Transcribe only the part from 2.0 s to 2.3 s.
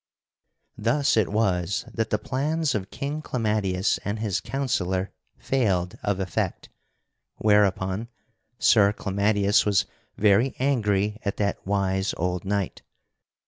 the